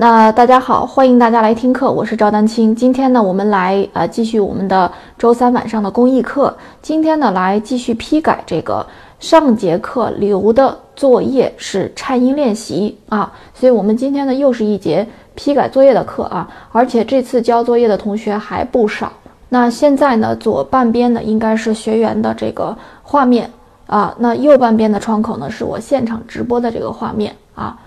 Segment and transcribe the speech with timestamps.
[0.00, 2.74] 那大家好，欢迎大家来听课，我是赵丹青。
[2.74, 6.56] 今天呢，我们来呃继续我们的周三晚上的公益课。
[6.80, 8.86] 今天呢，来继续批改这个
[9.18, 19.12] 上节课留的作业是颤音练习啊，所以我们今天呢又是一节批改作业的课啊，而且这次交作业的同学还不少。
[19.50, 23.50] 那现在呢，左半边呢应该是学员的这个画面
[23.84, 27.78] 啊，那右半边的窗口呢是我现场直播的这个画面啊。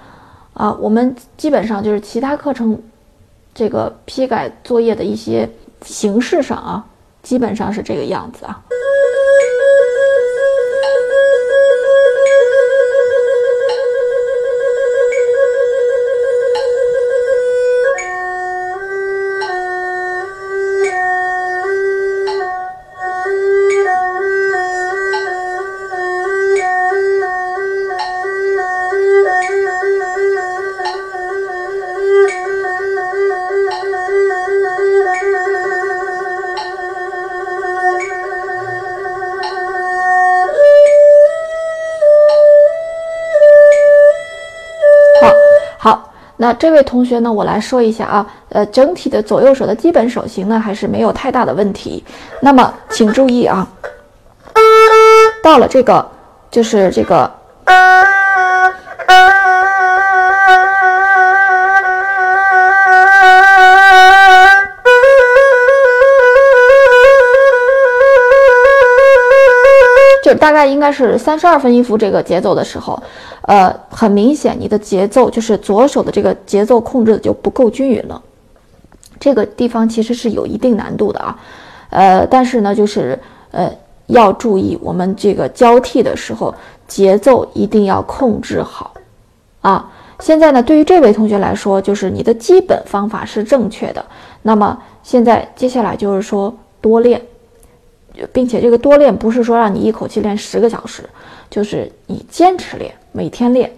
[0.54, 2.80] 啊，我们基本上就是其他课程，
[3.54, 5.50] 这个批改作业的一些
[5.82, 6.86] 形式上啊，
[7.22, 8.64] 基本上是这个样子啊。
[46.44, 52.04] 那这位同学呢，我来说一下啊，呃，整体的左右手的基本手型呢，还是没有太大的问题。
[52.42, 53.66] 那么，请注意啊，
[55.42, 56.06] 到了这个，
[56.52, 57.32] 就是这个。
[70.44, 73.02] 大概应该是三十二分音符这个节奏的时候，
[73.44, 78.22] 呃，很明显你的节奏就是左手的这个节奏控制的就不够均匀了，
[79.18, 81.40] 这个地方其实是有一定难度的啊，
[81.92, 83.18] 呃，但是呢，就是
[83.52, 83.72] 呃
[84.08, 86.54] 要注意我们这个交替的时候
[86.90, 88.94] 节奏一定要控制好
[89.62, 89.90] 啊。
[90.20, 94.06] 现在呢，对于这位同学来说，就是你的基本方法是正确的，
[94.42, 97.22] 那么现在接下来就是说多练。
[98.32, 101.04] 并且这个多练不是说让你一口气练十个小时，
[101.50, 103.72] 就是你坚持练，每天练，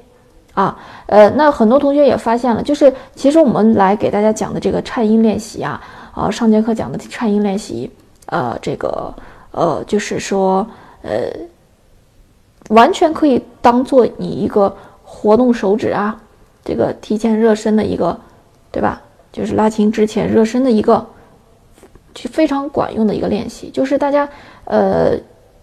[0.53, 5.81] 啊，呃，那很多同学也发现了，就是其实我们来给大家讲的这个颤音练习啊，
[6.13, 7.89] 啊，上节课讲的颤音练习，
[8.25, 9.13] 呃，这个，
[9.51, 10.67] 呃，就是说，
[11.01, 11.31] 呃，
[12.69, 16.19] 完全可以当做你一个活动手指啊，
[16.63, 18.19] 这个提前热身的一个，
[18.71, 19.01] 对吧？
[19.31, 21.05] 就是拉琴之前热身的一个。
[22.15, 24.27] 去非常管用的一个练习，就是大家，
[24.63, 25.11] 呃，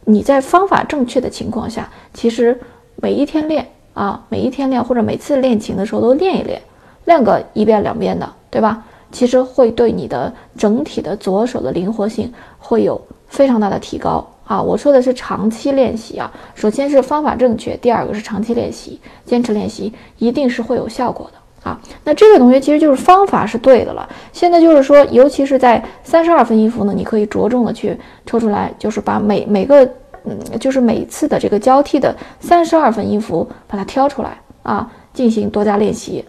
[0.04, 2.56] 你在方法正确的情况下，其实
[2.96, 6.62] 每一天练啊，每一天练或者每次练琴的时候都练一练，
[7.06, 8.84] 练个一遍两遍的，对吧？
[9.10, 12.98] 其实会对你的整体的左手的灵活性会有
[13.28, 14.60] 非常大的提高啊！
[14.62, 21.38] 我说的是长期练习啊，首先是方法正确，第二个是长期练习，坚持练习一定是会有效果的。
[21.62, 24.08] 啊，那这位同学其实就是方法是对的了。
[24.32, 27.96] 现在就是说，尤其是在三十二分音符呢，你可以着重的去
[28.26, 29.84] 抽出来，就是把每每个，
[30.24, 36.24] 嗯，就是每次的这个交替的三十二分音符把它挑出来啊，进行多加练习。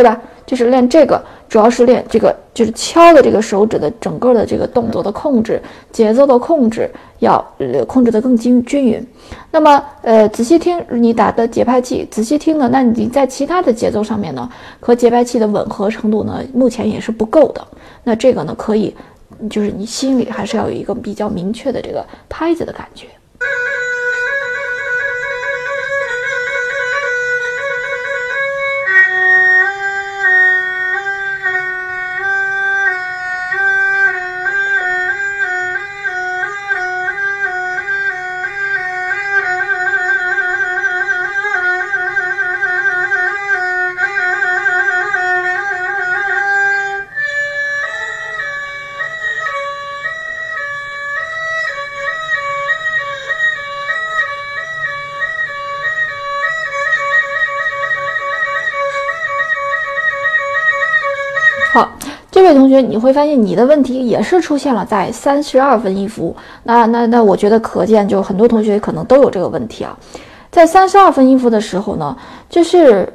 [0.00, 0.18] 对吧？
[0.46, 5.60] 就是练这个，主要是练这个，就是敲的这个手指的整个的这个动作的控制，
[5.92, 7.38] 节奏的控制要
[7.86, 9.06] 控制的更均均匀。
[9.50, 14.48] 那么呃，仔细听你打的节拍器，仔细听呢，那你在其他的节奏上面呢，
[14.80, 17.62] 和节拍器的吻合程度呢，目前也是不够的。
[18.02, 18.96] 那这个呢，可以
[19.50, 23.06] 就是你心里还是要有一个比较明确的这个拍子的感觉。
[62.50, 66.34] 位同学，你会发现你的问题也是出现了在三十二分一伏。
[66.64, 69.96] 那那那，我觉得可见，就很多同学可能都有这个问题啊。
[70.50, 72.16] 在三十二分音符的时候呢，
[72.48, 73.10] 就是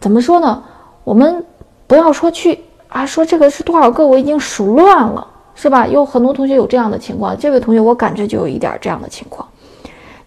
[0.00, 0.62] 怎么说呢？
[1.02, 1.44] 我们
[1.86, 5.86] 不要说去啊，说这个是多少个，我已经数乱了，是吧？
[5.86, 7.36] 有很多同学有这样的情况。
[7.36, 9.48] 这位同学，我感觉就有一点这样的情况。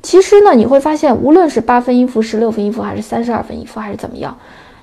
[0.04, 4.38] 其实呢，你会发现，无论是八分音符、十六分音符，还是三十二分音符，还是怎么样，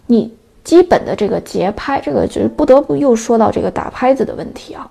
[0.06, 0.32] 你。
[0.64, 4.90] 基本的这个节拍，这个就是不得不又说到这个打拍子的问题啊，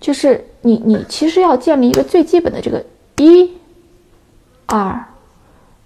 [0.00, 2.82] 就是你你其实要建立一个最基本的这个
[3.18, 3.50] 一、
[4.64, 5.04] 二、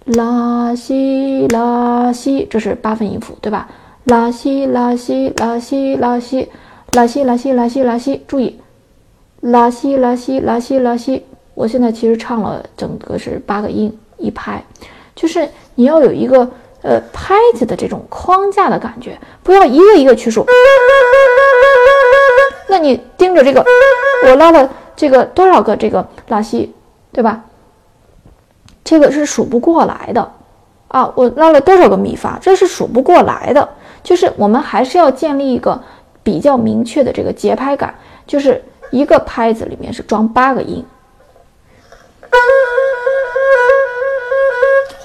[0.04, 3.68] 拉西拉西，这是八分音符对吧？
[4.04, 6.48] 拉西拉西拉西拉西
[6.92, 8.60] 拉西拉西拉西拉西，注意
[9.40, 11.24] 拉西拉西拉西拉西。
[11.54, 14.62] 我现在其实唱了整个是八个音一拍，
[15.16, 16.48] 就是你要有一个。
[16.84, 20.46] 呃，拍子的这种框架的感觉，不要一个一个去数。
[22.68, 23.64] 那你盯着这个，
[24.26, 26.74] 我拉了这个多少个这个拉西，
[27.10, 27.42] 对吧？
[28.84, 30.32] 这个是数不过来的
[30.88, 31.10] 啊！
[31.14, 33.66] 我拉了多少个米发，这是数不过来的。
[34.02, 35.82] 就是我们还是要建立一个
[36.22, 37.94] 比较明确的这个节拍感，
[38.26, 40.84] 就是一个拍子里面是装八个音。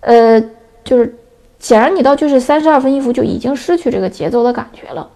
[0.00, 0.40] 呃，
[0.82, 1.14] 就是
[1.58, 5.08] 显然你到就是三十二分音符就已经失去这个节奏的感觉了，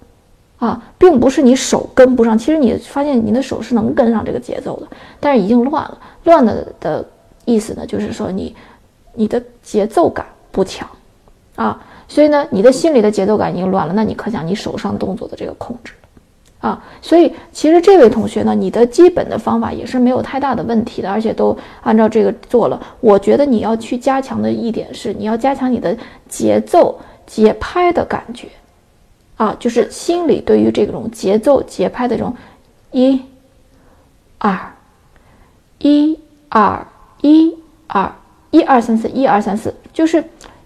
[0.58, 4.86] 啊，并不是你手跟不上，其实你发现你的手是能跟上这个节奏的，
[5.20, 5.98] 但是已经乱了。
[6.24, 7.04] 乱的的
[7.44, 8.54] 意思呢，就是说你
[9.14, 10.88] 你的节奏感不强，
[11.56, 15.92] 啊，所以呢，你的心里的节奏感已经乱了，那你可想你手上动作的这个控制。
[16.64, 22.80] 啊，所以其实这位同学呢，你的基本的方法也是没有太大的问题的，而且都按照这个做了。
[23.00, 25.94] 我觉得你要去加强的一点是，你要加强你的
[26.26, 28.48] 节奏节拍的感觉，
[29.36, 32.34] 啊，就是心里对于这种节奏节拍的这种
[32.92, 33.20] 一、
[34.38, 34.58] 二、
[35.80, 36.18] 一、
[36.48, 36.86] 二、
[37.20, 37.54] 一、
[37.88, 38.10] 二、
[38.50, 40.24] 一二三四一二三四，就是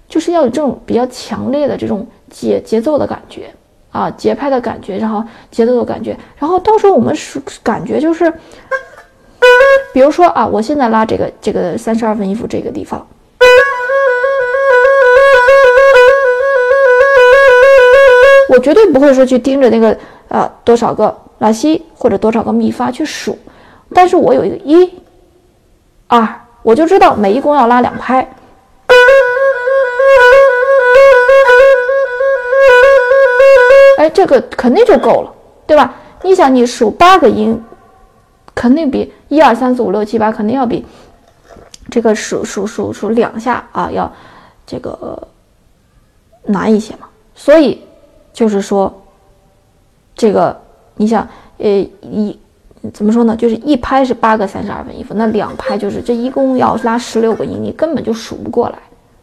[0.09, 3.53] 就是要有这种比较强烈的这种节节奏的感觉。
[3.99, 8.33] 啊，节拍的感觉，然后节奏的感觉，然后到时候我们是感觉就是，
[9.93, 13.05] 比如说啊，我现在拉这个这个三十二分音符这个地方，
[18.49, 19.99] 我绝对不会说去盯着那个
[20.29, 23.37] 啊多少个拉西或者多少个咪发去数，
[23.93, 24.89] 但是我有一个一、
[26.07, 28.25] 二，我就知道每一弓要拉两拍。
[34.11, 35.33] 这个肯定就够了，
[35.67, 35.95] 对吧？
[36.23, 37.63] 你想，你数八个音，
[38.55, 40.85] 肯定比一二三四五六七八肯定要比
[41.89, 44.13] 这个数数数数两下啊要
[44.67, 45.17] 这个
[46.45, 47.07] 难一些嘛。
[47.37, 47.81] 所以
[48.33, 48.93] 就是说，
[50.17, 50.61] 这个
[50.97, 51.27] 你想，
[51.59, 51.69] 呃，
[52.01, 52.37] 一
[52.93, 53.37] 怎么说呢？
[53.37, 58.79] 就是一拍是八个三十二分音符，那两拍就是这一共要拉十六个音，你根本就数不过来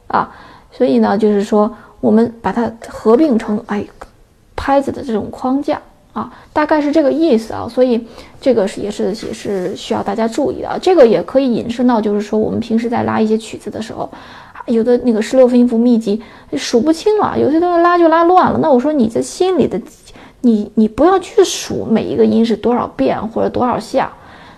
[0.07, 0.33] 啊。
[0.71, 1.69] 所以呢，就是说
[1.99, 3.85] 我们把它合并成哎。
[4.65, 5.79] 拍子的这种框架
[6.11, 8.03] 啊，大概是这个意思啊，所以
[8.41, 10.75] 这个是也是也是需要大家注意的啊。
[10.81, 14.09] 这个也可以引申到，就是说我们平时在拉一些曲子的时候，
[14.65, 16.19] 有的那个十六分音符密集
[16.53, 18.57] 数不清了，有些东西拉就拉乱了。
[18.59, 19.79] 那我说你这心里的，
[20.41, 24.11] 你你不要去数每一个音是多少遍或者多少下，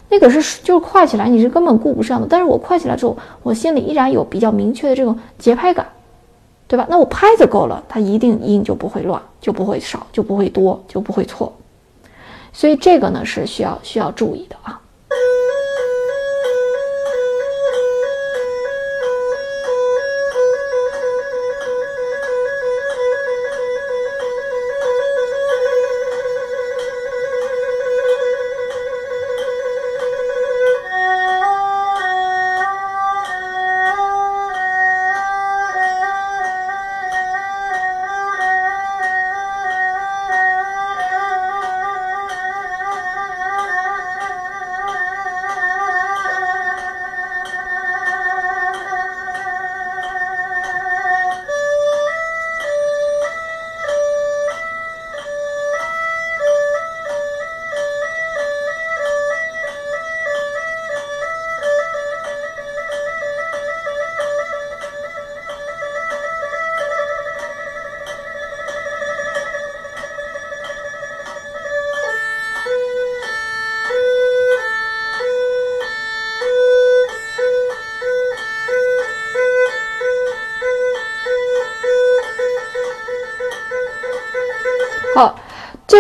[0.08, 2.26] 那个是就是快起来你是根本顾不上的。
[2.30, 5.86] 但是我快起来之后，我心里依然有比较明确的这种节拍感。
[6.68, 6.86] 对吧？
[6.90, 11.54] 那我拍子够了，它一定音就不会乱，就不会少，就不会多，就不会错。
[12.52, 14.82] 所以这个呢是需要需要注意的啊。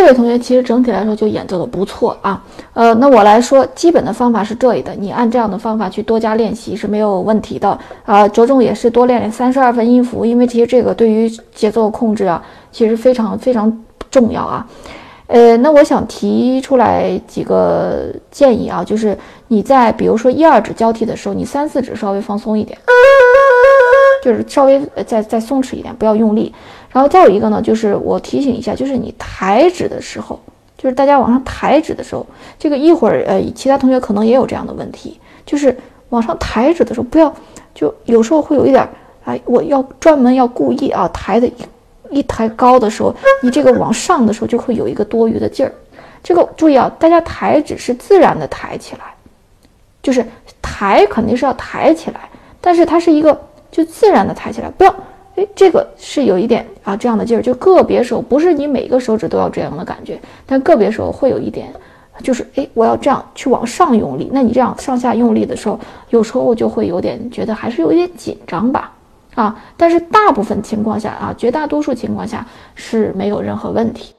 [0.07, 2.41] 位同学其实整体来说就演奏的不错啊。
[2.73, 8.27] 呃，那我来说，基本的方法是这里的，你按这样的方法去多加练习是没有问题的啊。
[8.27, 14.65] 着重也是多练练三十二分音符，因为其实这个对于节奏控制啊，其实非常非常重要啊。
[15.27, 19.17] 呃，那我想提出来几个建议啊，就是
[19.49, 22.77] 你在比如说一二指交替的时候，你三四指稍微放松一点，
[24.23, 26.53] 就是稍微再再松弛一点，不要用力。
[26.97, 30.39] 然后再有一个呢，就是我提醒一下，就是你抬指的时候，
[30.75, 32.25] 就是大家往上抬指的时候，
[32.57, 35.77] 这个一会儿呃，其他同学可能也有这样的问题，就是
[36.09, 37.31] 往上抬指的时候，不要
[37.75, 38.89] 就有时候会有一点，
[39.25, 41.47] 哎，我要专门要故意啊抬的。
[42.09, 43.13] 一抬高的时候，
[43.43, 45.71] 你这个往上的时候就会有一个多余的劲儿。
[46.23, 49.13] 这个注意啊，大家抬指是自然的抬起来，
[50.01, 50.25] 就是
[50.61, 52.29] 抬肯定是要抬起来，
[52.61, 53.37] 但是它是一个
[53.69, 54.95] 就自然的抬起来，不要
[55.37, 57.41] 哎，这个是有一点啊这样的劲儿。
[57.41, 61.71] 就个别时候不是你每个手指都要这样的感觉，但个别时候会有一点，
[62.21, 64.29] 就是哎，我要这样去往上用力。
[64.33, 65.79] 那你这样上下用力的时候，
[66.09, 68.91] 有时候就会有点觉得还是有一点紧张吧。
[69.35, 74.15] 啊，但是大部分情况下啊，绝大多数情况下是没有任何问题。